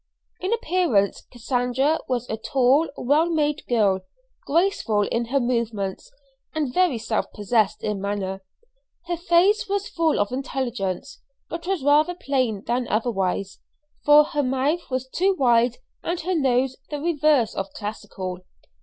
In 0.39 0.51
appearance 0.51 1.27
Cassandra 1.31 1.99
was 2.09 2.27
a 2.27 2.35
tall, 2.35 2.89
well 2.97 3.29
made 3.29 3.61
girl, 3.69 3.99
graceful 4.47 5.03
in 5.03 5.25
her 5.25 5.39
movements, 5.39 6.09
and 6.55 6.73
very 6.73 6.97
self 6.97 7.31
possessed 7.33 7.83
in 7.83 8.01
manner. 8.01 8.43
Her 9.05 9.15
face 9.17 9.69
was 9.69 9.87
full 9.87 10.19
of 10.19 10.31
intelligence, 10.31 11.21
but 11.51 11.67
was 11.67 11.83
rather 11.83 12.15
plain 12.15 12.63
than 12.65 12.87
otherwise, 12.87 13.59
for 14.03 14.23
her 14.23 14.41
mouth 14.41 14.89
was 14.89 15.07
too 15.07 15.35
wide 15.37 15.77
and 16.01 16.19
her 16.21 16.33
nose 16.33 16.77
the 16.89 16.99
reverse 16.99 17.53
of 17.53 17.71
classical. 17.73 18.39